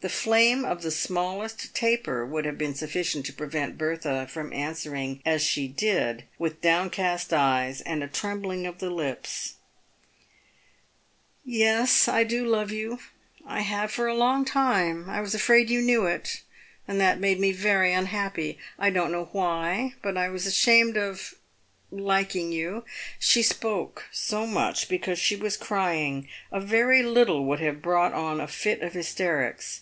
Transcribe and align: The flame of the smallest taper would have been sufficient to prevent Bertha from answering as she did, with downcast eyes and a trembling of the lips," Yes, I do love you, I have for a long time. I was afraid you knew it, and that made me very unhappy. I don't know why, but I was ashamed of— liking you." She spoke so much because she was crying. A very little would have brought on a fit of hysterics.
The 0.00 0.08
flame 0.08 0.64
of 0.64 0.82
the 0.82 0.92
smallest 0.92 1.74
taper 1.74 2.24
would 2.24 2.44
have 2.44 2.56
been 2.56 2.76
sufficient 2.76 3.26
to 3.26 3.32
prevent 3.32 3.76
Bertha 3.76 4.28
from 4.30 4.52
answering 4.52 5.20
as 5.26 5.42
she 5.42 5.66
did, 5.66 6.22
with 6.38 6.60
downcast 6.62 7.32
eyes 7.32 7.80
and 7.80 8.00
a 8.00 8.06
trembling 8.06 8.64
of 8.64 8.78
the 8.78 8.90
lips," 8.90 9.54
Yes, 11.44 12.06
I 12.06 12.22
do 12.22 12.46
love 12.46 12.70
you, 12.70 13.00
I 13.44 13.62
have 13.62 13.90
for 13.90 14.06
a 14.06 14.14
long 14.14 14.44
time. 14.44 15.10
I 15.10 15.20
was 15.20 15.34
afraid 15.34 15.68
you 15.68 15.82
knew 15.82 16.06
it, 16.06 16.42
and 16.86 17.00
that 17.00 17.18
made 17.18 17.40
me 17.40 17.50
very 17.50 17.92
unhappy. 17.92 18.56
I 18.78 18.90
don't 18.90 19.10
know 19.10 19.30
why, 19.32 19.94
but 20.00 20.16
I 20.16 20.28
was 20.28 20.46
ashamed 20.46 20.96
of— 20.96 21.34
liking 21.90 22.52
you." 22.52 22.84
She 23.18 23.42
spoke 23.42 24.04
so 24.12 24.46
much 24.46 24.88
because 24.88 25.18
she 25.18 25.34
was 25.34 25.56
crying. 25.56 26.28
A 26.52 26.60
very 26.60 27.02
little 27.02 27.44
would 27.46 27.58
have 27.58 27.82
brought 27.82 28.12
on 28.12 28.40
a 28.40 28.46
fit 28.46 28.80
of 28.80 28.92
hysterics. 28.92 29.80